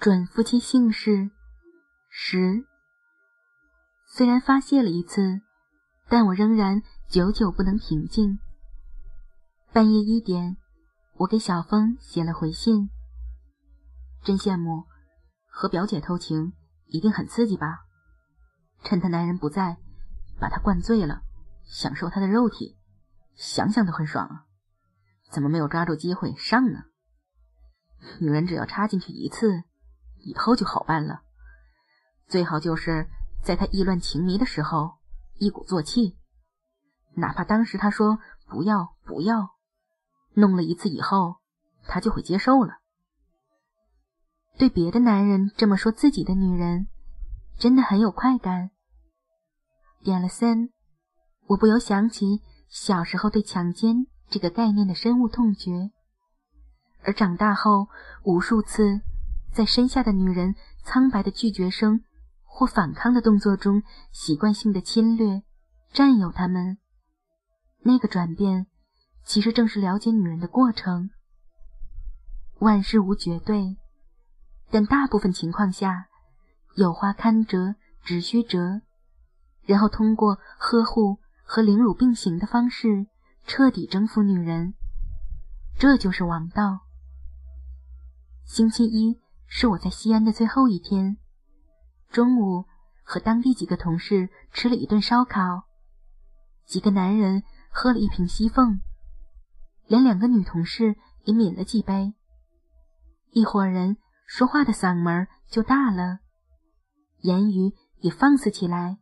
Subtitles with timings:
[0.00, 1.28] 准夫妻姓氏
[2.08, 2.64] 十。
[4.06, 5.40] 虽然发泄了一次，
[6.08, 8.38] 但我仍然久久不能平静。
[9.72, 10.56] 半夜一点，
[11.16, 12.90] 我给小峰写了回信。
[14.22, 14.84] 真羡慕，
[15.48, 16.52] 和表姐偷情
[16.86, 17.80] 一定很刺激吧？
[18.84, 19.78] 趁她男人不在，
[20.38, 21.22] 把她灌醉了，
[21.64, 22.78] 享受她的肉体，
[23.34, 24.44] 想想都很爽啊！
[25.32, 26.84] 怎么没有抓住机会上呢？
[28.20, 29.64] 女人只要插进去一次，
[30.20, 31.22] 以后就好办了。
[32.26, 33.08] 最好就是
[33.42, 34.98] 在他意乱情迷的时候，
[35.38, 36.16] 一鼓作气，
[37.14, 38.18] 哪怕当时他说
[38.48, 39.56] 不要不要，
[40.34, 41.36] 弄了一次以后，
[41.86, 42.78] 他就会接受了。
[44.58, 46.88] 对别的男人这么说自己的女人，
[47.58, 48.70] 真的很有快感。
[50.02, 50.70] 点了三，
[51.46, 55.90] 我不由想起小时候对强奸这个概念的深恶痛绝。
[57.02, 57.88] 而长大后，
[58.24, 59.00] 无数次
[59.52, 62.02] 在身下的女人苍白的拒绝声
[62.44, 63.82] 或反抗的动作中，
[64.12, 65.42] 习惯性的侵略、
[65.92, 66.78] 占有他们，
[67.82, 68.66] 那个转变，
[69.24, 71.10] 其实正是了解女人的过程。
[72.60, 73.76] 万事无绝对，
[74.70, 76.08] 但大部分情况下，
[76.74, 78.82] 有花堪折直须折，
[79.64, 83.06] 然后通过呵护和凌辱并行的方式，
[83.46, 84.74] 彻底征服女人，
[85.78, 86.80] 这就是王道。
[88.44, 91.16] 星期一是我在西安的最后一天，
[92.10, 92.66] 中午
[93.02, 95.64] 和当地几个同事吃了一顿烧烤，
[96.66, 98.80] 几个男人喝了一瓶西凤，
[99.86, 102.14] 连两个女同事也抿了几杯。
[103.32, 103.96] 一伙人
[104.26, 106.18] 说话的嗓门就大了，
[107.22, 108.98] 言语也放肆起来。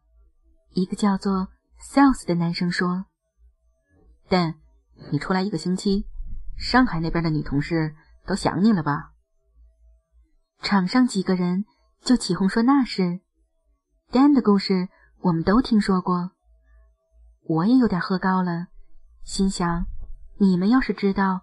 [0.70, 1.48] 一个叫做
[1.80, 3.06] Sales 的男生说
[4.30, 4.54] ：“但
[5.10, 6.06] 你出来一个星期，
[6.56, 9.12] 上海那边的女同事都想你了吧？”
[10.62, 11.64] 场上几个人
[12.02, 13.20] 就起哄说那是
[14.10, 14.88] Dan 的故事，
[15.20, 16.32] 我们都听说过。
[17.44, 18.68] 我也有点喝高了，
[19.22, 19.86] 心想：
[20.38, 21.42] 你们要是知道，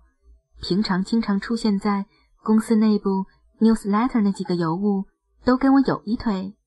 [0.62, 2.06] 平常经常出现在
[2.42, 3.26] 公司内部
[3.60, 5.06] newsletter 那几个尤物
[5.46, 6.58] 都跟我有一腿，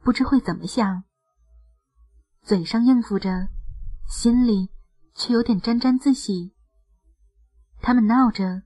[0.00, 1.04] 不知会怎么想。
[2.42, 3.48] 嘴上应付着，
[4.08, 4.70] 心里
[5.14, 6.52] 却有点沾沾自喜。
[7.80, 8.62] 他们闹着，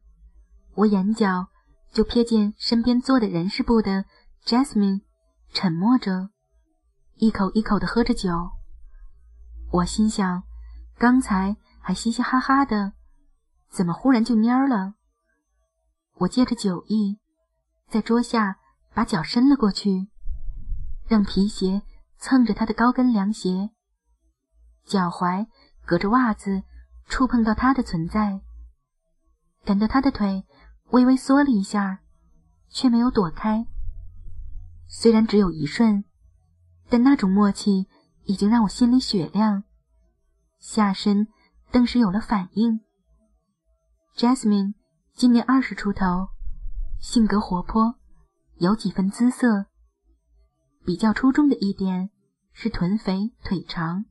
[0.74, 1.48] 我眼角。
[1.92, 4.04] 就瞥见身边坐的人事部的
[4.44, 5.02] Jasmine
[5.52, 6.30] 沉默着，
[7.16, 8.50] 一口一口的喝着酒。
[9.72, 10.44] 我心想，
[10.96, 12.92] 刚才还嘻嘻哈哈的，
[13.68, 14.94] 怎么忽然就蔫了？
[16.14, 17.18] 我借着酒意，
[17.88, 18.58] 在桌下
[18.94, 20.08] 把脚伸了过去，
[21.06, 21.82] 让皮鞋
[22.18, 23.70] 蹭着他的高跟凉鞋，
[24.84, 25.46] 脚踝
[25.84, 26.62] 隔着袜子
[27.06, 28.40] 触碰到他的存在，
[29.64, 30.44] 感到他的腿。
[30.90, 32.00] 微微缩了一下，
[32.70, 33.66] 却没有躲开。
[34.86, 36.04] 虽然只有一瞬，
[36.88, 37.86] 但那种默契
[38.24, 39.64] 已经让我心里雪亮，
[40.58, 41.28] 下身
[41.70, 42.80] 顿时有了反应。
[44.16, 44.72] Jasmine
[45.12, 46.28] 今年二十出头，
[46.98, 47.96] 性格活泼，
[48.56, 49.66] 有几分姿色。
[50.86, 52.08] 比较出众的一点
[52.54, 54.06] 是臀肥腿长，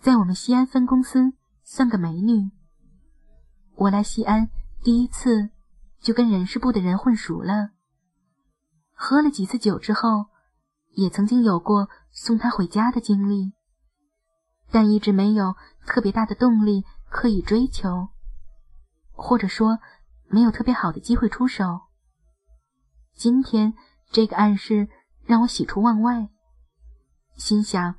[0.00, 1.32] 在我们西安分公司
[1.64, 2.50] 算个美女。
[3.76, 4.50] 我来西安
[4.82, 5.48] 第一次。
[6.02, 7.70] 就跟人事部的人混熟了，
[8.92, 10.26] 喝了几次酒之后，
[10.94, 13.52] 也曾经有过送他回家的经历，
[14.72, 15.54] 但一直没有
[15.86, 18.08] 特别大的动力刻意追求，
[19.12, 19.78] 或者说
[20.28, 21.82] 没有特别好的机会出手。
[23.14, 23.74] 今天
[24.10, 24.88] 这个暗示
[25.24, 26.28] 让我喜出望外，
[27.36, 27.94] 心想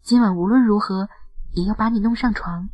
[0.00, 1.10] 今晚无论如何
[1.52, 2.70] 也要把你弄上床。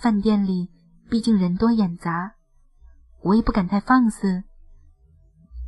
[0.00, 0.70] 饭店里
[1.10, 2.37] 毕竟人多眼杂。
[3.20, 4.44] 我也不敢太放肆，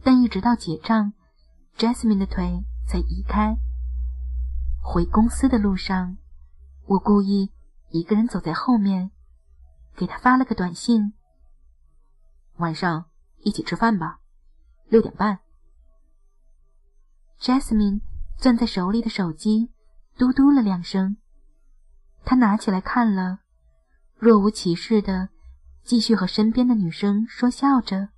[0.05, 1.13] 但一直到结账
[1.77, 3.57] ，Jasmine 的腿才移开。
[4.81, 6.17] 回公司的路上，
[6.87, 7.53] 我故意
[7.91, 9.11] 一个人走在后面，
[9.97, 11.13] 给他发了个短信
[12.59, 13.07] ：“晚上
[13.39, 14.21] 一起吃饭吧，
[14.89, 15.41] 六点半。
[17.41, 18.01] ”Jasmine
[18.39, 19.73] 攥在手里的手机
[20.17, 21.17] 嘟嘟了两声，
[22.25, 23.41] 他拿起来看了，
[24.17, 25.31] 若无其事的。
[25.83, 28.11] 继续和身边的女生说笑着，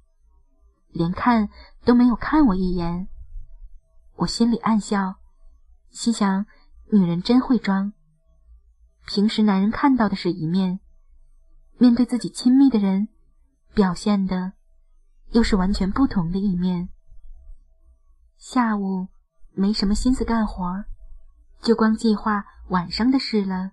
[0.88, 1.48] 连看
[1.84, 3.08] 都没有看我一眼。
[4.16, 5.16] 我心里暗笑，
[5.90, 6.46] 心想：
[6.90, 7.92] 女人真会装。
[9.06, 10.80] 平时男人看到的是一面，
[11.78, 13.08] 面对自己亲密的人，
[13.74, 14.52] 表现的
[15.30, 16.88] 又是完全不同的一面。
[18.36, 19.08] 下午
[19.52, 20.84] 没什么心思干活，
[21.62, 23.72] 就光计划晚上的事了。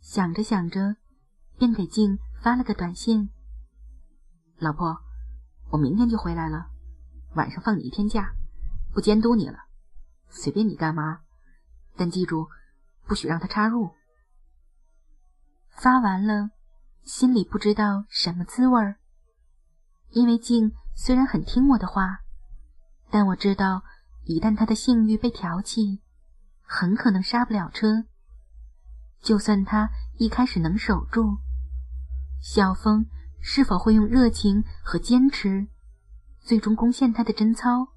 [0.00, 0.96] 想着想着，
[1.58, 2.18] 便给静。
[2.42, 3.30] 发了个短信
[4.58, 5.00] ：“老婆，
[5.70, 6.66] 我明天就回来了，
[7.36, 8.32] 晚上放你一天假，
[8.92, 9.60] 不监督你了，
[10.28, 11.20] 随便你干嘛，
[11.96, 12.48] 但记住，
[13.06, 13.92] 不许让他插入。
[15.68, 16.50] 发完了，
[17.04, 18.96] 心里不知道什么滋味儿，
[20.10, 22.22] 因为静虽然很听我的话，
[23.08, 23.84] 但我知道，
[24.24, 26.02] 一旦他的性欲被挑起，
[26.62, 28.04] 很可能刹不了车。
[29.20, 31.38] 就算他一开始能守住，
[32.42, 33.06] 小峰
[33.40, 35.68] 是否会用热情和坚持，
[36.40, 37.92] 最终攻陷他的贞操？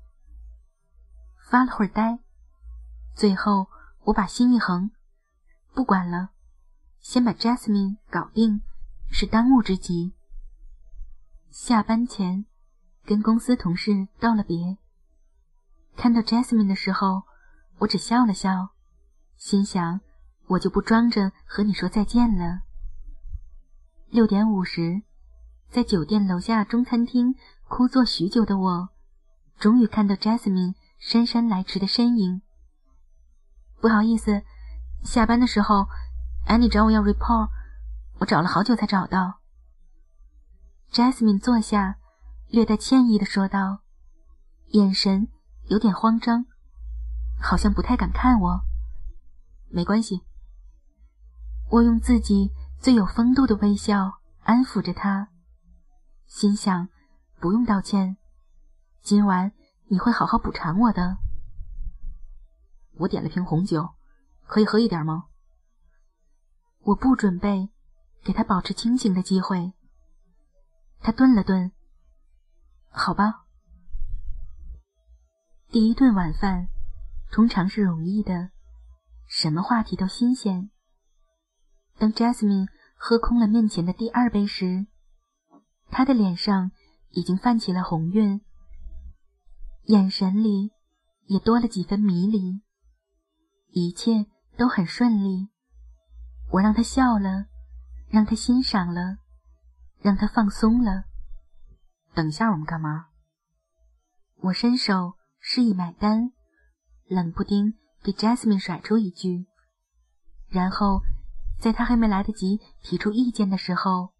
[1.49, 2.19] 发了会儿呆，
[3.15, 3.67] 最后
[4.03, 4.91] 我把心一横，
[5.73, 6.29] 不管了，
[6.99, 8.61] 先把 Jasmine 搞定
[9.09, 10.13] 是当务之急。
[11.49, 12.45] 下班前
[13.03, 14.77] 跟公司同事道了别，
[15.97, 17.23] 看到 Jasmine 的时候，
[17.79, 18.69] 我只笑了笑，
[19.35, 20.01] 心想。
[20.47, 22.61] 我就不装着和你说再见了。
[24.09, 25.01] 六点五十，
[25.69, 27.35] 在酒店楼下中餐厅
[27.67, 28.89] 枯坐许久的我，
[29.59, 32.41] 终于看到 Jasmine 姗姗来迟的身影。
[33.81, 34.43] 不好意思，
[35.03, 35.87] 下班的时候
[36.47, 37.49] ，Annie 找我要 report，
[38.19, 39.41] 我找了好久才找到。
[40.91, 41.97] Jasmine 坐下，
[42.47, 43.79] 略带歉意的说道，
[44.67, 45.27] 眼神
[45.65, 46.45] 有点慌张，
[47.41, 48.61] 好像不太敢看我。
[49.69, 50.21] 没关系。
[51.69, 55.29] 我用自己最有风度的微笑安抚着他，
[56.27, 56.87] 心想：
[57.39, 58.17] 不用道歉，
[59.01, 59.51] 今晚
[59.87, 61.17] 你会好好补偿我的。
[62.97, 63.95] 我点了瓶红酒，
[64.45, 65.25] 可以喝一点吗？
[66.81, 67.69] 我不准备
[68.23, 69.73] 给他保持清醒的机会。
[70.99, 71.71] 他顿了顿，
[72.89, 73.45] 好吧。
[75.69, 76.67] 第一顿晚饭
[77.31, 78.51] 通常是容易的，
[79.27, 80.69] 什么话题都新鲜。
[81.97, 84.85] 当 Jasmine 喝空了面前的第二杯时，
[85.89, 86.71] 他的脸上
[87.11, 88.41] 已经泛起了红晕，
[89.83, 90.71] 眼神里
[91.27, 92.61] 也多了几分迷离。
[93.69, 94.25] 一切
[94.57, 95.47] 都很顺利，
[96.51, 97.45] 我让他笑了，
[98.09, 99.17] 让他欣赏了，
[100.01, 101.05] 让他放松了。
[102.13, 103.07] 等下我们干嘛？
[104.41, 106.33] 我伸手示意买单，
[107.07, 109.47] 冷不丁给 Jasmine 甩出一句，
[110.49, 111.01] 然后。
[111.59, 114.13] 在他还没来得及提出意见的时候，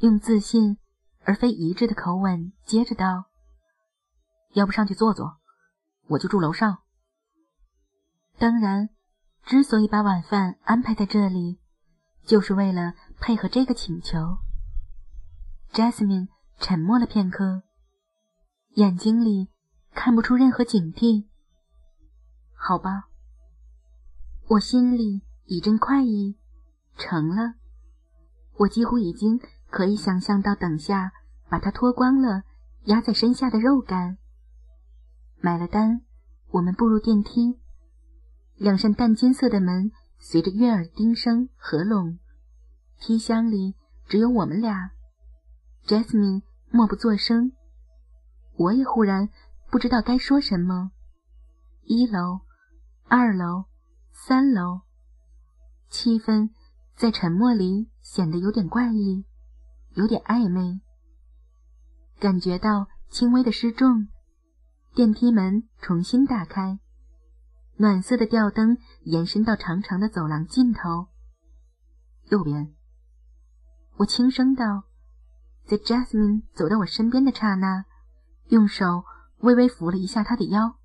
[0.00, 0.76] 用自信
[1.24, 3.24] 而非一致的口吻接着道
[4.52, 5.38] ：“要不上去坐坐，
[6.08, 6.78] 我就住楼上。”
[8.36, 8.90] 当然，
[9.44, 11.58] 之所以把晚饭安排在这里，
[12.26, 14.38] 就是为了配合这个请求。
[15.72, 16.28] Jasmine
[16.58, 17.62] 沉默了片刻，
[18.74, 19.48] 眼睛里
[19.92, 21.26] 看不出任何警惕。
[22.52, 23.08] 好吧，
[24.48, 26.36] 我心里一阵快意。
[26.96, 27.54] 成了，
[28.56, 31.12] 我几乎已经可以想象到等下
[31.48, 32.44] 把它脱光了
[32.84, 34.18] 压在身下的肉感。
[35.40, 36.02] 买了单，
[36.50, 37.58] 我们步入电梯，
[38.56, 42.18] 两扇淡金色的门随着悦耳叮声合拢，
[42.98, 43.74] 梯厢里
[44.06, 44.92] 只有我们俩。
[45.86, 47.52] Jasmine 默不作声，
[48.56, 49.28] 我也忽然
[49.70, 50.92] 不知道该说什么。
[51.82, 52.40] 一楼、
[53.06, 53.64] 二楼、
[54.12, 54.82] 三楼，
[55.90, 56.50] 气氛。
[56.96, 59.24] 在沉默里显得有点怪异，
[59.94, 60.80] 有点暧昧。
[62.20, 64.06] 感觉到轻微的失重，
[64.94, 66.78] 电梯门重新打开，
[67.76, 71.08] 暖色的吊灯延伸到长长的走廊尽头。
[72.30, 72.72] 右边，
[73.96, 74.84] 我轻声道，
[75.66, 77.86] 在 Jasmine 走到我身边的刹那，
[78.50, 79.04] 用手
[79.38, 80.76] 微微扶了一下她的腰，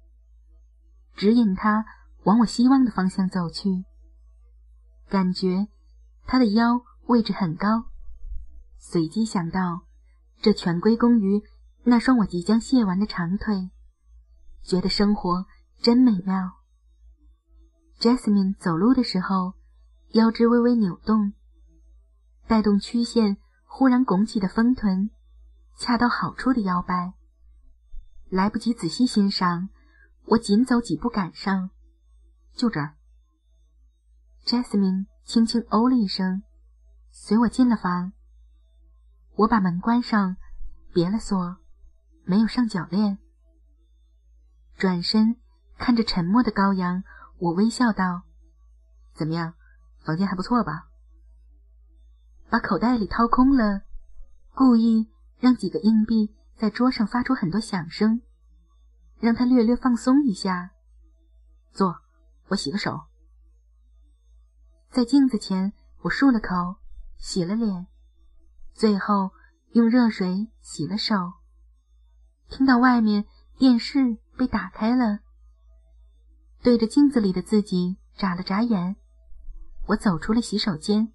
[1.15, 1.85] 指引她
[2.23, 3.85] 往我希望的方向走去。
[5.07, 5.67] 感觉。
[6.31, 7.85] 他的腰位置很高，
[8.77, 9.87] 随即想到，
[10.43, 11.41] 这全归功于
[11.85, 13.71] 那双我即将卸完的长腿，
[14.61, 15.47] 觉得生活
[15.81, 16.51] 真美妙。
[17.99, 19.55] Jasmine 走路的时候，
[20.09, 21.33] 腰肢微微扭动，
[22.45, 25.09] 带动曲线忽然拱起的丰臀，
[25.79, 27.15] 恰到好处的摇摆。
[28.29, 29.69] 来不及仔细欣赏，
[30.25, 31.71] 我紧走几步赶上，
[32.53, 32.93] 就这儿。
[34.45, 35.07] Jasmine。
[35.29, 36.41] 轻轻哦了一声，
[37.11, 38.13] 随我进了房。
[39.35, 40.37] 我把门关上，
[40.91, 41.57] 别了锁，
[42.23, 43.19] 没有上脚链。
[44.75, 45.35] 转身
[45.77, 47.03] 看着沉默的高阳，
[47.37, 48.23] 我微笑道
[49.13, 49.53] ：“怎么样，
[49.99, 50.87] 房间还不错吧？”
[52.49, 53.83] 把口袋里掏空了，
[54.55, 58.23] 故意让几个硬币在桌上发出很多响声，
[59.19, 60.71] 让他略略放松一下。
[61.71, 62.01] 坐，
[62.47, 63.08] 我洗个手。
[64.91, 66.77] 在镜子前，我漱了口，
[67.17, 67.85] 洗了脸，
[68.73, 69.31] 最后
[69.73, 71.33] 用热水洗了手。
[72.49, 75.19] 听到外面电视被打开了，
[76.63, 78.95] 对着镜子里的自己眨了眨眼。
[79.89, 81.13] 我走出了洗手间。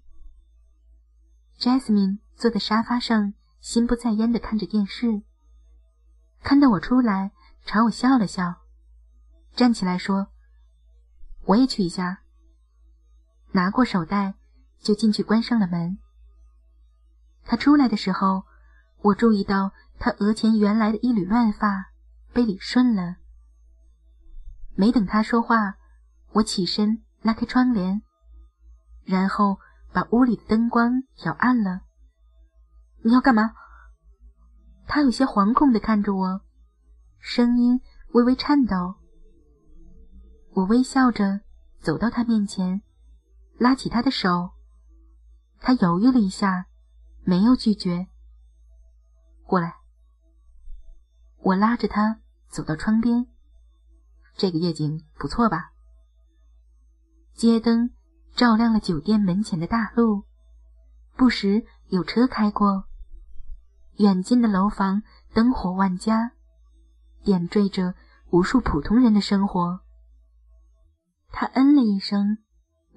[1.59, 5.21] Jasmine 坐在沙发上，心不在焉的看着电视。
[6.41, 7.33] 看到我出来，
[7.65, 8.61] 朝我笑了笑，
[9.53, 10.27] 站起来说
[11.45, 12.21] ：“我也去一下。”
[13.55, 14.35] 拿过手袋，
[14.79, 15.97] 就进去关上了门。
[17.45, 18.43] 他出来的时候，
[19.01, 21.85] 我注意到他额前原来的一缕乱发
[22.33, 23.15] 被理顺了。
[24.75, 25.75] 没等他说话，
[26.33, 28.01] 我起身拉开窗帘。
[29.05, 29.59] 然后
[29.93, 31.81] 把屋里的灯光调暗了。
[33.03, 33.53] 你要干嘛？
[34.85, 36.41] 他有些惶恐的看着我，
[37.19, 38.95] 声音微微颤抖。
[40.55, 41.39] 我微笑着
[41.79, 42.81] 走到他面前，
[43.57, 44.51] 拉起他的手。
[45.59, 46.67] 他犹豫了一下，
[47.23, 48.07] 没有拒绝。
[49.43, 49.75] 过来。
[51.39, 53.27] 我拉着他走到窗边。
[54.35, 55.71] 这个夜景不错吧？
[57.33, 57.91] 街灯。
[58.35, 60.25] 照亮了酒店门前的大路，
[61.15, 62.83] 不时有车开过。
[63.93, 66.33] 远近的楼房灯火万家，
[67.23, 67.95] 点缀着
[68.31, 69.79] 无数普通人的生活。
[71.31, 72.39] 他嗯了一声，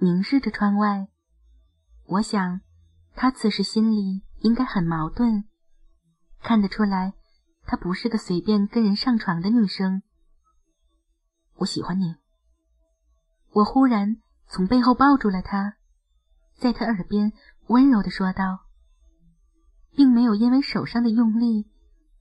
[0.01, 1.09] 凝视着窗外。
[2.05, 2.61] 我想，
[3.15, 5.45] 他此时心里应该很矛盾。
[6.41, 7.15] 看得出来，
[7.67, 10.03] 她不是个随便跟人上床的女生。
[11.57, 12.17] 我喜欢你。
[13.53, 14.21] 我忽然。
[14.51, 15.77] 从背后抱住了他，
[16.57, 17.35] 在他耳边
[17.67, 18.61] 温柔的说道，
[19.95, 21.69] 并没有因为手上的用力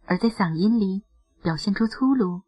[0.07, 1.05] 而在嗓音里
[1.41, 2.41] 表现出粗鲁，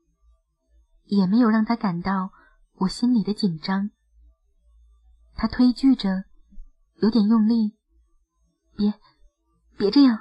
[1.05, 2.31] 也没有让他感到
[2.79, 3.91] 我心里的紧张。
[5.41, 6.25] 他推拒着，
[6.95, 7.77] 有点用力，
[8.75, 8.93] 别，
[9.77, 10.19] 别这样。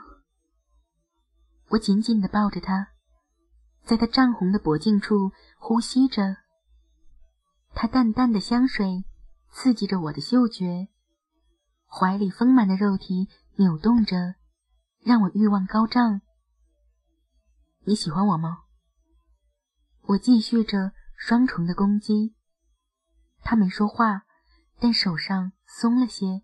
[1.71, 2.93] 我紧紧的抱着他，
[3.85, 6.37] 在他涨红的脖颈处呼吸着，
[7.75, 9.05] 他淡淡的香水。
[9.51, 10.89] 刺激着我的嗅觉，
[11.87, 14.37] 怀里丰满的肉体扭动着，
[15.01, 16.21] 让我欲望高涨。
[17.85, 18.65] 你喜欢我吗？
[20.03, 22.37] 我继续着双重的攻击。
[23.41, 24.27] 他没说话，
[24.81, 26.43] 但手上松了些。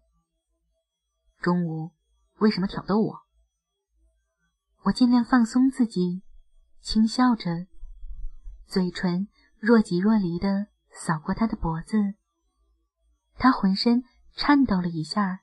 [1.40, 1.92] 中午
[2.38, 3.20] 为什么挑逗我？
[4.84, 6.22] 我尽量放松自己，
[6.80, 7.66] 轻笑着，
[8.66, 12.14] 嘴唇若即若离的扫过他的脖子。
[13.36, 15.42] 他浑身颤抖了一下，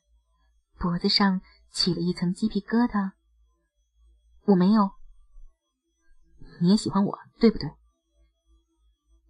[0.77, 3.13] 脖子上起了一层鸡皮疙瘩。
[4.45, 4.91] 我没有，
[6.59, 7.71] 你也喜欢我，对不对？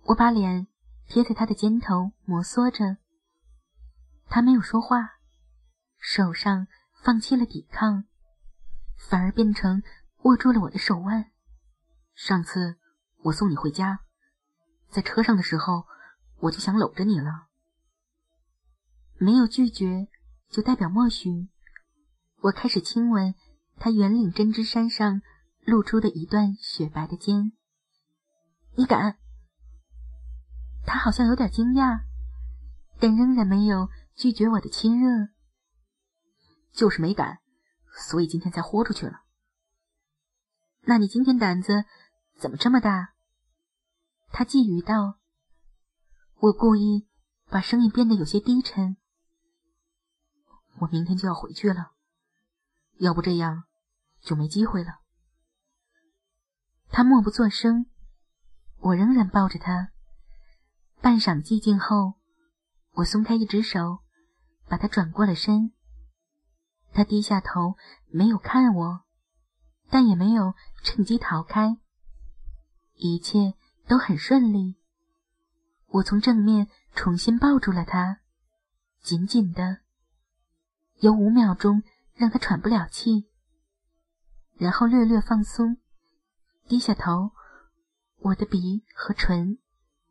[0.06, 0.68] 我把脸
[1.08, 2.98] 贴在他的肩头，摩挲着。
[4.32, 5.18] 他没有说话，
[6.00, 6.68] 手上
[7.04, 8.06] 放弃了抵抗，
[8.98, 9.84] 反而变成
[10.24, 11.32] 握住了我的手腕。
[12.16, 12.78] 上次
[13.24, 14.00] 我送你回家，
[14.90, 15.86] 在车上的时候，
[16.40, 17.48] 我就想搂着你了。
[19.18, 20.08] 没有拒绝，
[20.50, 21.50] 就代表默许。
[22.44, 23.36] 我开始亲吻
[23.76, 25.22] 他圆领针织衫上
[25.66, 27.52] 露出的一段雪白的肩。
[28.78, 29.18] 你敢？
[30.86, 32.04] 他好像有点惊讶，
[32.98, 35.30] 但仍然没有拒绝我的亲热。
[36.74, 37.40] 就是没敢，
[38.10, 39.24] 所以今天才豁出去了。
[40.82, 41.86] 那你今天胆子
[42.40, 43.14] 怎么这么大？
[44.30, 45.20] 他觊觎道。
[46.38, 47.08] 我故意
[47.50, 48.98] 把声音变得有些低沉。
[50.80, 51.92] 我明天就要回去了，
[52.98, 53.66] 要不这样
[54.22, 55.02] 就没机会了。
[56.90, 57.86] 他默不作声，
[58.80, 59.92] 我仍然抱着他。
[61.00, 62.16] 半晌寂静后，
[62.94, 64.01] 我松开一只手，
[64.72, 65.74] 把他转过了身。
[66.94, 67.76] 他低下头，
[68.08, 69.02] 没有看我，
[69.90, 71.78] 但也没有趁机逃开。
[72.96, 74.78] 一切都很顺利。
[75.88, 78.22] 我从正面重新抱住了他，
[79.02, 79.80] 紧紧的。
[81.00, 83.28] 有五秒钟让他喘不了气，
[84.56, 85.80] 然后略略放松，
[86.70, 87.32] 低下头，
[88.20, 89.58] 我的鼻和唇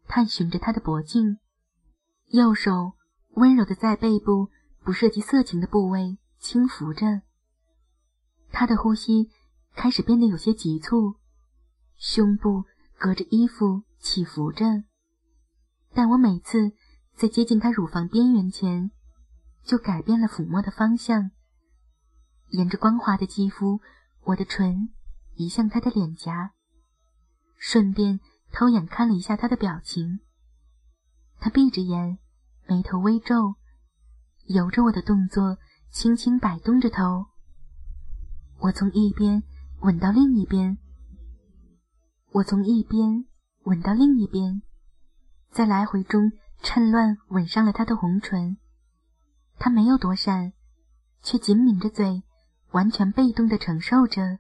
[0.07, 1.38] 探寻着他的脖颈，
[2.26, 2.93] 右手
[3.34, 4.50] 温柔的在背部
[4.82, 7.22] 不涉及色情的部位轻抚着。
[8.50, 9.30] 他的呼吸
[9.75, 11.16] 开始变得有些急促，
[11.96, 12.64] 胸部
[12.99, 14.84] 隔着衣服起伏着，
[15.92, 16.72] 但我每次
[17.14, 18.90] 在接近他乳房边缘前。
[19.62, 21.30] 就改变了抚摸的方向，
[22.49, 23.80] 沿着光滑的肌肤，
[24.25, 24.88] 我的唇
[25.34, 26.54] 移向他的脸颊，
[27.58, 28.20] 顺便
[28.50, 30.20] 偷眼看了一下他的表情。
[31.38, 32.18] 他闭着眼，
[32.70, 33.56] 眉头微皱，
[34.44, 35.58] 由着我的动作
[35.90, 37.26] 轻轻摆动着头。
[38.60, 39.42] 我从一边
[39.80, 40.78] 吻到另一边，
[42.30, 43.24] 我从一边
[43.64, 44.62] 吻到另一边，
[45.50, 46.30] 在来回中
[46.62, 48.56] 趁乱吻上了他的红唇。
[49.58, 50.52] 他没有躲闪，
[51.22, 52.22] 却紧抿着嘴，
[52.70, 54.38] 完全被动的承受着。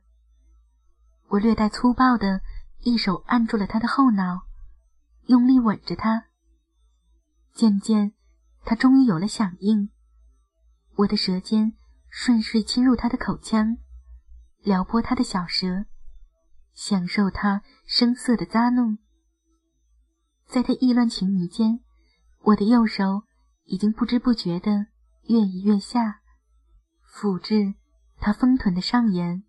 [1.30, 2.42] 我略带粗暴的
[2.84, 4.42] 一手按住了他的后脑，
[5.26, 6.26] 用力吻着他。
[7.52, 8.12] 渐渐，
[8.64, 9.90] 他终于有了响应。
[10.96, 11.72] 我的舌尖
[12.08, 13.78] 顺势侵入他的口腔，
[14.62, 15.86] 撩拨他的小舌。
[16.72, 18.98] 享受他声色的咂弄，
[20.46, 21.80] 在他意乱情迷间，
[22.42, 23.24] 我的右手
[23.64, 24.86] 已经不知不觉的
[25.24, 26.20] 越移越下，
[27.06, 27.74] 抚至
[28.18, 29.42] 他丰臀的上沿，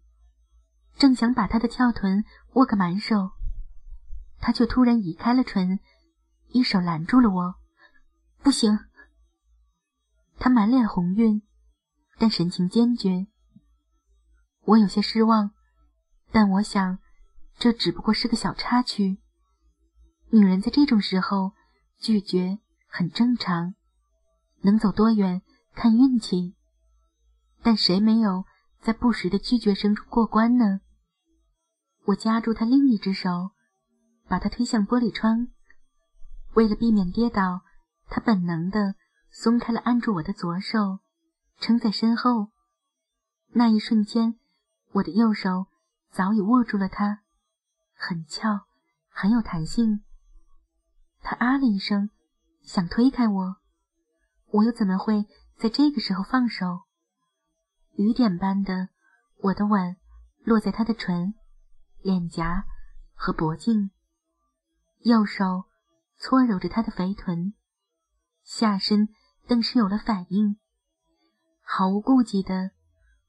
[0.98, 3.32] 正想把他的翘臀握个满手，
[4.40, 5.80] 他却突然移开了唇，
[6.50, 7.56] 一手拦住了我。
[8.44, 8.78] 不行！
[10.44, 11.44] 他满脸红晕，
[12.18, 13.28] 但神情坚决。
[14.62, 15.52] 我有些失望，
[16.32, 16.98] 但我想。
[17.60, 19.20] 这只不过是个小插曲。
[20.32, 21.52] 女人在这种时候
[22.00, 22.58] 拒绝
[22.88, 23.76] 很正常，
[24.62, 25.44] 能走多远
[25.76, 26.56] 看运气。
[27.62, 28.46] 但谁没有
[28.80, 30.82] 在不时的拒绝声中过关呢？
[32.06, 33.52] 我夹住他另一只手，
[34.28, 35.50] 把他推向玻璃窗。
[36.56, 37.62] 为了避免跌倒，
[38.08, 38.96] 他本能的
[39.32, 41.00] 松开了按住我的左手，
[41.58, 42.52] 撑在身后。
[43.54, 44.38] 那一瞬间，
[44.92, 45.68] 我的右手
[46.12, 47.24] 早已握住了他。
[47.94, 48.68] 很翘，
[49.10, 50.04] 很有弹性。
[51.22, 52.10] 他啊了一声，
[52.62, 53.56] 想推开我，
[54.48, 55.26] 我又怎么会
[55.58, 56.82] 在这个时候放手？
[57.94, 58.90] 雨点般的，
[59.38, 59.96] 我的吻
[60.44, 61.36] 落在他的唇、
[62.02, 62.66] 脸颊
[63.14, 63.92] 和脖颈，
[65.00, 65.66] 右手
[66.18, 67.54] 搓揉着他的肥臀，
[68.44, 69.10] 下身
[69.48, 70.58] 顿时有了反应。
[71.62, 72.72] 毫无顾忌的，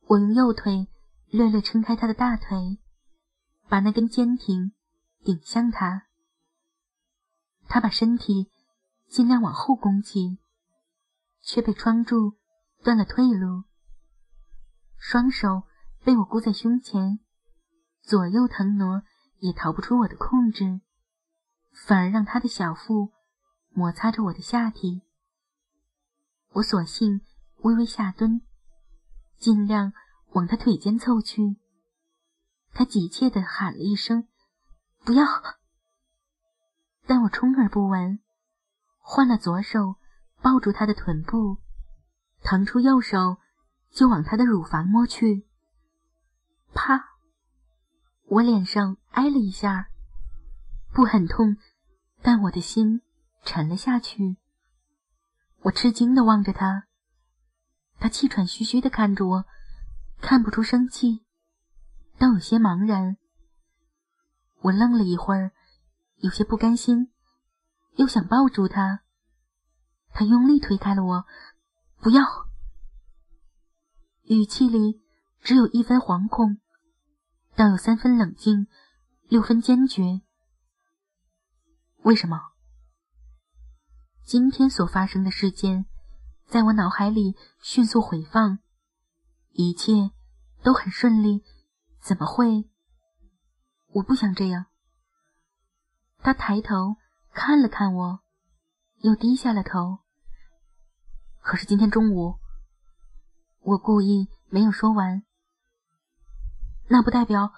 [0.06, 0.88] 我用右腿
[1.30, 2.78] 略略撑开他的大腿。
[3.68, 4.72] 把那根坚挺
[5.24, 6.06] 顶向他，
[7.68, 8.50] 他把身体
[9.08, 10.38] 尽量往后弓起，
[11.40, 12.36] 却被窗柱
[12.82, 13.64] 断了退路。
[14.98, 15.62] 双手
[16.04, 17.20] 被我箍在胸前，
[18.02, 19.04] 左右腾挪
[19.38, 20.82] 也逃不出我的控制，
[21.86, 23.10] 反而让他的小腹
[23.70, 25.00] 摩擦着我的下体。
[26.54, 27.22] 我索性
[27.62, 28.42] 微微下蹲，
[29.38, 29.92] 尽量
[30.32, 31.56] 往他腿间凑去。
[32.74, 34.28] 他急切地喊了一声
[35.04, 35.24] ：“不要！”
[37.06, 38.20] 但我充耳不闻，
[38.98, 39.96] 换了左手
[40.40, 41.58] 抱住他的臀部，
[42.42, 43.38] 腾出右手
[43.90, 45.46] 就往他的乳房摸去。
[46.74, 47.12] 啪！
[48.26, 49.88] 我脸上挨了一下，
[50.92, 51.56] 不很痛，
[52.22, 53.02] 但我的心
[53.44, 54.36] 沉了下去。
[55.64, 56.88] 我吃惊地望着他，
[57.98, 59.44] 他气喘吁吁地看着我，
[60.20, 61.24] 看不出生气。
[62.18, 63.16] 倒有些茫然，
[64.60, 65.52] 我愣了一会儿，
[66.16, 67.12] 有些不甘心，
[67.96, 69.02] 又想抱住他。
[70.10, 71.26] 他用力推开了我，
[72.00, 72.22] 不要。
[74.24, 75.00] 语气里
[75.40, 76.58] 只有一分惶恐，
[77.54, 78.66] 倒有三分冷静，
[79.28, 80.22] 六分坚决。
[82.02, 82.51] 为什么？
[84.24, 85.84] 今天所发生的事件，
[86.46, 88.60] 在我脑海里迅速回放，
[89.50, 90.12] 一切
[90.62, 91.42] 都很顺利。
[92.00, 92.68] 怎么会？
[93.88, 94.66] 我不想这样。
[96.18, 96.96] 他抬头
[97.32, 98.20] 看了看我，
[98.98, 99.98] 又低下了头。
[101.40, 102.38] 可是今天中午，
[103.60, 105.24] 我故意没有说完。
[106.88, 107.52] 那不代表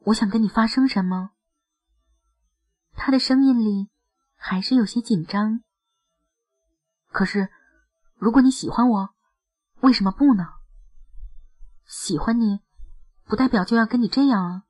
[0.00, 1.30] 我想跟你发生什么。
[2.92, 3.88] 他的声音里
[4.36, 5.62] 还是有些紧张。
[7.08, 7.48] 可是，
[8.16, 9.14] 如果你喜欢我，
[9.80, 10.54] 为什么不呢？
[11.86, 12.60] 喜欢你。
[13.28, 14.62] 不代表就要跟你这样啊！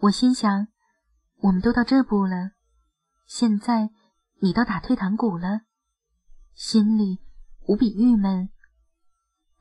[0.00, 0.68] 我心想，
[1.38, 2.50] 我们都到这步了，
[3.26, 3.88] 现在
[4.40, 5.62] 你倒打退堂鼓了，
[6.52, 7.20] 心里
[7.62, 8.50] 无比郁闷。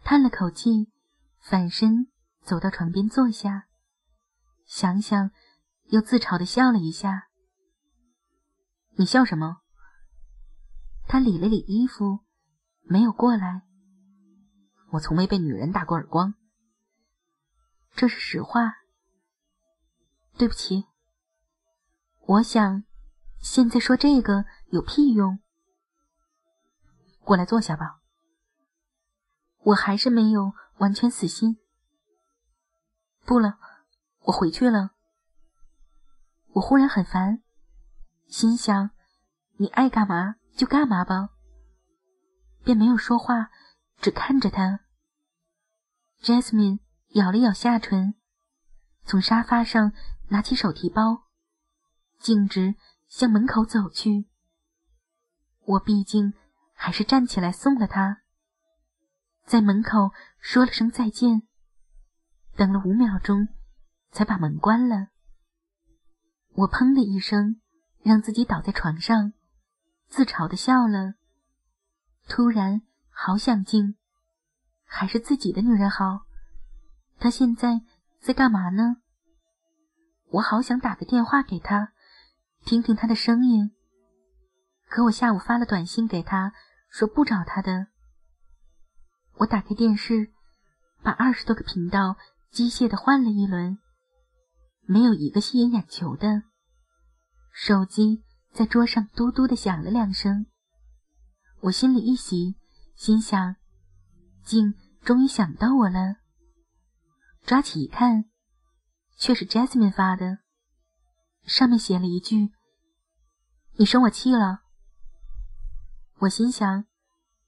[0.04, 0.92] 叹了口气，
[1.40, 2.10] 反身
[2.42, 3.68] 走到床边坐下，
[4.66, 5.32] 想想，
[5.86, 7.30] 又自嘲的笑了一下。
[8.98, 9.62] 你笑什么？
[11.12, 12.20] 他理了理衣服，
[12.84, 13.64] 没有过来。
[14.92, 16.36] 我从没被女人打过耳光。
[17.96, 18.76] 这是实话，
[20.38, 20.86] 对不起。
[22.28, 22.84] 我想，
[23.40, 25.40] 现在说这个有屁用。
[27.22, 28.02] 过来坐下吧。
[29.64, 31.58] 我还是没有完全死心。
[33.26, 33.58] 不了，
[34.26, 34.92] 我回去了。
[36.54, 37.42] 我忽然很烦，
[38.28, 38.92] 心想，
[39.58, 41.30] 你爱干嘛就干嘛吧，
[42.66, 43.50] 便没有说话，
[44.02, 44.82] 只看着他。
[46.22, 46.80] Jasmine。
[47.14, 48.14] 咬了咬下唇，
[49.04, 49.94] 从沙发上
[50.28, 51.24] 拿起手提包，
[52.20, 52.76] 径直
[53.08, 54.30] 向门口走去。
[55.66, 56.34] 我毕竟
[56.74, 58.22] 还是站起来送了他，
[59.44, 61.48] 在门口说了声再见，
[62.56, 63.48] 等了五秒钟，
[64.12, 65.08] 才把门关了。
[66.54, 67.60] 我砰的一声，
[68.04, 69.34] 让自己倒在床上，
[70.10, 71.14] 自嘲的笑了。
[72.28, 73.96] 突然好想静，
[74.84, 76.26] 还是自己的女人好。
[77.20, 77.82] 她现在
[78.20, 78.98] 在干嘛呢？
[80.32, 81.94] 我好想打个电话给她，
[82.66, 83.72] 听听她的声音。
[84.88, 86.54] 可我下午发了短信给她，
[86.90, 87.88] 说不找她的。
[89.36, 90.32] 我打开电视，
[91.02, 92.18] 把二十多个频道
[92.52, 93.80] 机械的换了一轮，
[94.86, 96.44] 没有一个吸引眼球的。
[97.52, 100.48] 手机在桌上嘟嘟的响了两声，
[101.62, 102.56] 我心里一喜，
[102.96, 103.56] 心想：
[104.44, 106.18] 静终于想到我了。
[107.46, 108.26] 抓起一看，
[109.18, 110.40] 却是 Jasmine 发的，
[111.44, 112.52] 上面写了一句
[113.78, 114.62] ：“你生我气了。”
[116.20, 116.86] 我心想，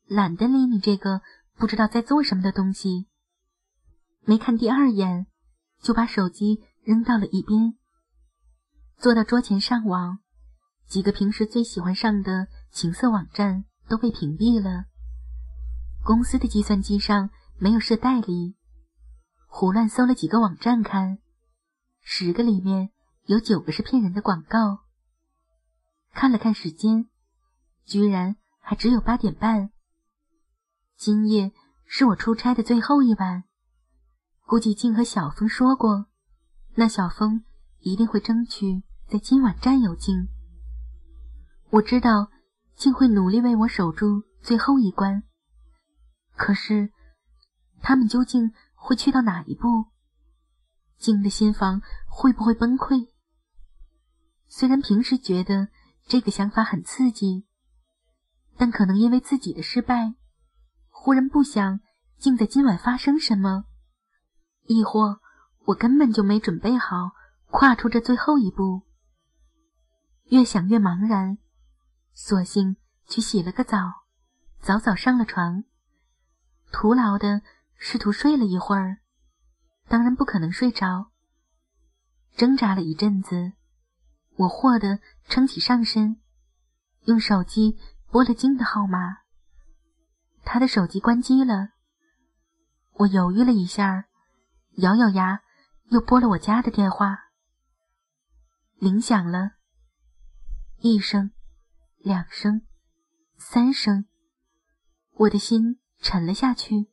[0.05, 1.21] 懒得理你这个
[1.55, 3.07] 不知道在做什么的东西，
[4.21, 5.27] 没看第二眼，
[5.81, 7.77] 就把手机扔到了一边，
[8.97, 10.19] 坐到桌前上网。
[10.91, 14.83] 几个平时最喜欢上的情色网站都被屏蔽了。
[16.03, 18.57] 公司的计算机上没有设代理，
[19.47, 21.19] 胡乱搜了几个网站看，
[22.01, 22.89] 十个里面
[23.23, 24.79] 有九个是骗人的广告。
[26.13, 27.07] 看了看时间，
[27.85, 28.35] 居然。
[28.63, 29.71] 还只有八点半。
[30.95, 31.51] 今夜
[31.87, 33.43] 是我出差的最后一晚，
[34.45, 36.05] 估计静和小峰说过，
[36.75, 37.43] 那小峰
[37.79, 40.29] 一定会争取在今晚占有静。
[41.71, 42.29] 我知道
[42.75, 45.23] 静会努力为我守住最后一关，
[46.35, 46.91] 可是
[47.81, 49.85] 他们究竟会去到哪一步？
[50.97, 53.07] 静的心房会不会崩溃？
[54.47, 55.69] 虽然平时觉得
[56.05, 57.47] 这个想法很刺激。
[58.57, 60.13] 但可能因为自己的失败，
[60.89, 61.79] 忽然不想
[62.19, 63.63] 静在今晚发生什么，
[64.65, 65.19] 亦或
[65.65, 67.13] 我根本就没准备好
[67.47, 68.83] 跨出这最后一步。
[70.25, 71.39] 越想越茫然，
[72.13, 73.77] 索性去洗了个澡，
[74.61, 75.63] 早早上了床，
[76.71, 77.41] 徒劳的
[77.75, 78.99] 试图睡了一会儿，
[79.87, 81.11] 当然不可能睡着。
[82.35, 83.53] 挣扎了一阵子，
[84.37, 86.21] 我霍地撑起上身，
[87.05, 87.77] 用手机。
[88.11, 89.19] 拨了金的号码，
[90.43, 91.69] 他的手机关机了。
[92.95, 94.09] 我犹豫了一下，
[94.79, 95.39] 咬咬牙，
[95.91, 97.29] 又拨了我家的电话。
[98.75, 99.51] 铃响了，
[100.79, 101.31] 一声，
[102.03, 102.63] 两声，
[103.37, 104.05] 三声，
[105.11, 106.87] 我的心沉了下去。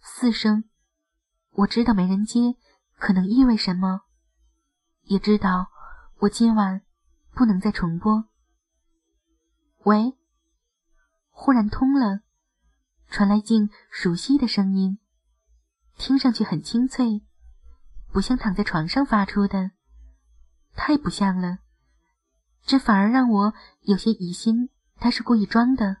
[0.00, 0.64] 四声，
[1.50, 2.56] 我知道没人接，
[2.96, 4.04] 可能意味什么，
[5.02, 5.70] 也知道
[6.20, 6.80] 我今晚
[7.34, 8.24] 不能再重播。
[9.84, 10.16] 喂，
[11.28, 12.22] 忽然通了，
[13.08, 14.98] 传来静熟悉的声音，
[15.98, 17.22] 听上去很清脆，
[18.10, 19.72] 不像躺在床上发出的，
[20.72, 21.58] 太不像了，
[22.64, 25.98] 这反而让我有些疑心他是故意装的。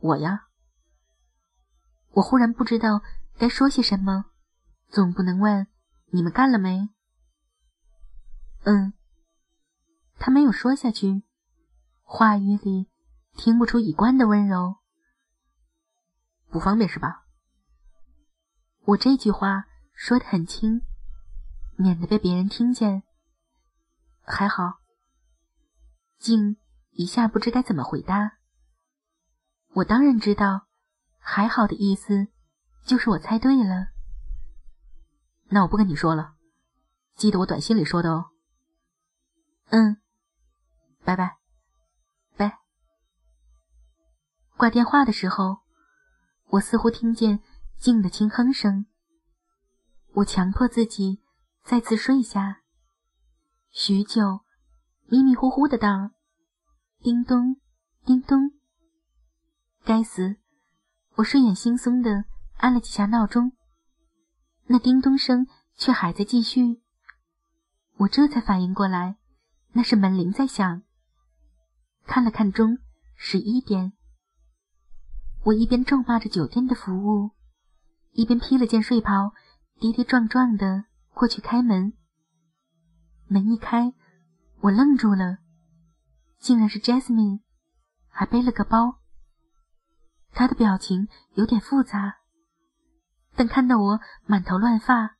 [0.00, 0.48] 我呀，
[2.12, 3.02] 我忽然不知道
[3.36, 4.26] 该说些什么，
[4.88, 5.66] 总不能问
[6.06, 6.90] 你们干了没？
[8.64, 8.92] 嗯，
[10.18, 11.22] 他没有说下去。
[12.02, 12.88] 话语里
[13.36, 14.76] 听不出一贯的温柔，
[16.50, 17.24] 不方便是吧？
[18.84, 20.82] 我这句话说的很轻，
[21.76, 23.02] 免得被别人听见。
[24.22, 24.80] 还好，
[26.24, 26.56] 静
[26.92, 28.38] 一下不知该怎么回答。
[29.74, 30.66] 我当然知道，
[31.18, 32.28] 还好的意思
[32.86, 33.88] 就是我猜对了。
[35.50, 36.32] 那我不跟你说了，
[37.14, 38.30] 记得我短信里说的哦。
[39.66, 39.98] 嗯，
[41.04, 41.36] 拜拜。
[44.56, 45.58] 挂电话的时候，
[46.46, 47.40] 我似乎听见
[47.76, 48.86] 静的轻哼声。
[50.14, 51.20] 我强迫自己
[51.64, 52.62] 再次睡下。
[53.72, 54.40] 许久，
[55.06, 56.12] 迷迷糊糊的道
[57.04, 57.60] ：“叮咚，
[58.06, 58.52] 叮咚。”
[59.84, 60.36] 该死！
[61.16, 62.24] 我睡眼惺忪的
[62.56, 63.52] 按了几下闹钟，
[64.68, 66.80] 那叮咚声却还在继续。
[67.98, 69.18] 我这才反应过来，
[69.72, 70.82] 那是门铃在响。
[72.06, 72.78] 看了看钟，
[73.14, 73.92] 十一点。
[75.42, 77.32] 我一边咒骂着酒店的服务，
[78.12, 79.34] 一边披了件睡袍，
[79.78, 81.92] 跌跌撞撞的过去开门。
[83.26, 83.92] 门一开，
[84.62, 85.40] 我愣住了，
[86.44, 87.40] 竟然是 Jasmine，
[88.10, 88.98] 还背了个包。
[90.32, 92.18] 她的表情有点复杂，
[93.34, 95.16] 但看到我满头乱发，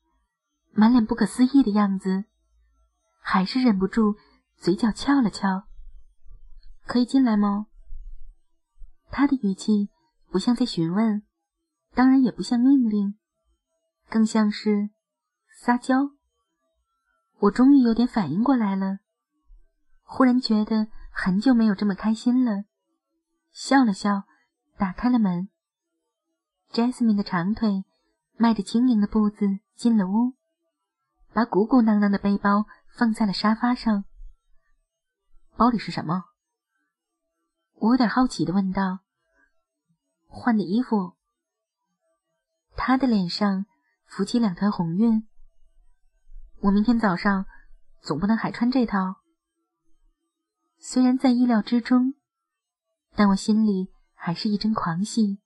[0.73, 2.27] 满脸不可思议的样子，
[3.21, 4.17] 还是忍不住
[4.59, 5.65] 嘴角翘了翘。
[6.85, 7.69] 可以进来吗？
[9.11, 9.89] 他的语气
[10.31, 11.23] 不像在询问，
[11.95, 13.19] 当然也不像命令，
[14.11, 14.91] 更像是
[15.57, 16.11] 撒娇。
[17.39, 18.99] 我终于有点反应过来了，
[20.03, 22.65] 忽然觉得很久没有这么开心了，
[23.53, 24.25] 笑了笑，
[24.77, 25.49] 打开了门。
[26.73, 27.85] Jasmine 的长腿
[28.37, 30.35] 迈着轻盈的步子进了屋，
[31.33, 34.05] 把鼓鼓囊囊的背包放在了沙发上。
[35.57, 36.25] 包里是什么？
[37.75, 38.99] 我有点好奇的问道
[40.27, 41.15] ：“换的衣服。”
[42.77, 43.67] 他的脸上
[44.05, 45.29] 浮起两团红晕。
[46.61, 47.47] 我明天早上
[48.03, 49.21] 总不能还穿这套。
[50.87, 52.13] 虽然在意料之中，
[53.17, 55.41] 但我心里还是一阵狂喜。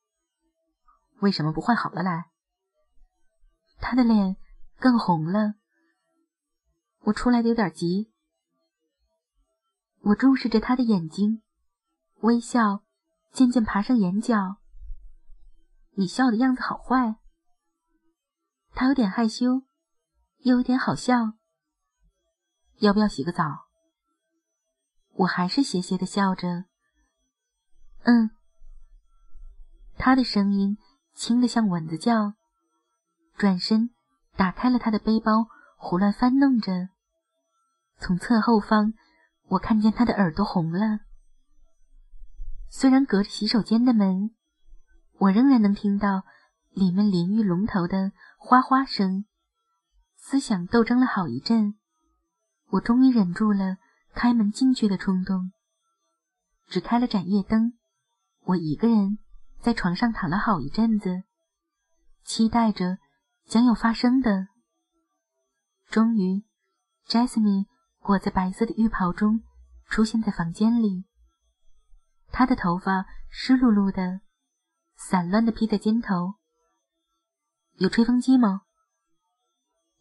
[1.21, 2.33] 为什么不换好了来？
[3.79, 4.37] 他的脸
[4.81, 5.55] 更红了。
[7.03, 8.13] 我出来的有点急。
[10.01, 11.41] 我注视着他的眼睛。
[12.23, 12.83] 微笑
[13.31, 14.57] 渐渐爬上眼角。
[15.93, 17.21] 你笑的样子好坏。
[18.73, 19.63] 他有点害羞，
[20.39, 21.35] 又有点好笑。
[22.81, 23.68] 要不要洗个澡？
[25.19, 26.65] 我还是斜斜的笑着。
[28.05, 28.31] 嗯。
[29.97, 30.79] 他的声音
[31.13, 32.35] 轻得像蚊子叫。
[33.37, 33.91] 转身
[34.37, 36.89] 打开了他的背包，胡乱翻弄着。
[37.99, 38.95] 从侧后方，
[39.49, 41.01] 我看见他的耳朵红了。
[42.69, 44.31] 虽然隔着洗手间的门，
[45.19, 46.23] 我仍然能听到
[46.71, 49.25] 里面淋浴龙头的哗哗声。
[50.17, 51.77] 思想斗争了好一阵，
[52.71, 53.79] 我终于忍住了
[54.15, 55.53] 开门进去的冲动。
[56.67, 57.79] 只开了盏夜灯，
[58.43, 59.19] 我一个人
[59.61, 61.23] 在床上躺了好一阵子，
[62.25, 62.99] 期待着
[63.47, 64.49] 将要发生的。
[65.89, 66.45] 终于
[67.07, 67.67] ，Jasmine
[68.01, 69.43] 裹在白色的浴袍中
[69.87, 71.07] 出现在房间里。
[72.31, 74.21] 他的头发湿漉漉的，
[74.95, 76.35] 散乱的披在肩头。
[77.77, 78.61] 有吹风机吗？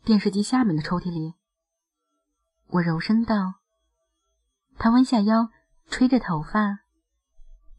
[0.03, 1.35] 电视机下面的抽屉里。
[2.67, 3.56] 我柔声道。
[4.77, 5.49] 他弯下腰，
[5.89, 6.79] 吹着头发，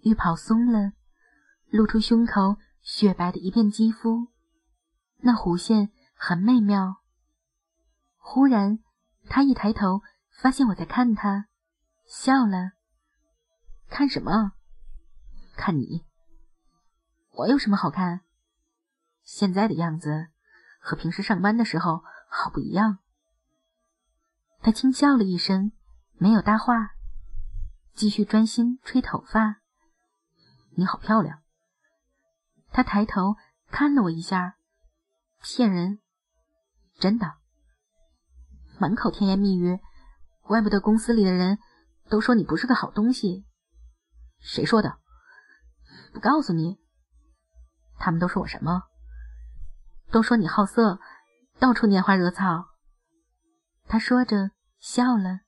[0.00, 0.92] 浴袍松了，
[1.68, 4.28] 露出胸口雪白的一片肌肤，
[5.18, 6.96] 那弧线很美妙。
[8.16, 8.80] 忽然，
[9.28, 11.46] 他一抬头，发现我在看他，
[12.06, 12.72] 笑了。
[13.88, 14.52] 看什么？
[15.56, 16.04] 看你。
[17.32, 18.20] 我有什么好看？
[19.22, 20.28] 现在的样子
[20.80, 22.98] 和平时上班的时候好不一样。
[24.60, 25.72] 他轻笑了一声，
[26.20, 26.96] 没有搭话，
[27.94, 29.60] 继续专心吹头发。
[30.76, 31.42] 你好漂亮。
[32.72, 33.36] 他抬头
[33.70, 34.56] 看了我一下，
[35.40, 36.00] 骗人，
[36.98, 37.34] 真的。
[38.80, 39.78] 满口甜言蜜语，
[40.42, 41.60] 怪不得公司里的人
[42.08, 43.46] 都说你不是个好东西。
[44.40, 44.98] 谁说的？
[46.12, 46.80] 不告诉你。
[47.96, 48.82] 他们都说我什么？
[50.10, 50.98] 都说你好色，
[51.60, 52.70] 到处拈花惹草。
[53.86, 54.50] 他说着
[54.80, 55.42] 笑了。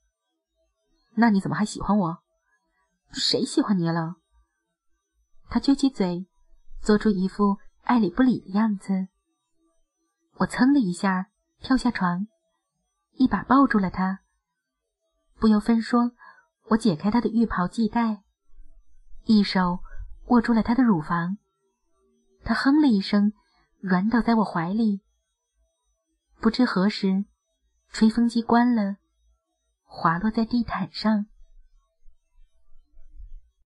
[1.20, 2.22] 那你怎么还喜欢我？
[3.12, 4.16] 谁喜欢你了？
[5.50, 6.26] 他撅起嘴，
[6.80, 9.09] 做出一副爱理不理的样子。
[10.37, 11.28] 我噌的一下
[11.61, 12.26] 跳下床，
[13.12, 14.20] 一把抱住了他。
[15.38, 16.12] 不由分说，
[16.70, 18.22] 我解开他的浴袍系带。
[19.26, 19.80] 一手
[20.28, 21.37] 握住了他的乳房，
[22.44, 23.35] 他哼了一声，
[23.78, 25.02] 软倒在我怀里。
[26.40, 27.26] 不知何时，
[27.90, 28.96] 吹风机关了，
[29.92, 31.26] 滑落在地毯上。